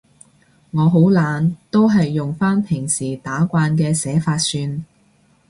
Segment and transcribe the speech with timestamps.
[0.71, 4.83] 我好懶，都係用返平時打慣嘅寫法算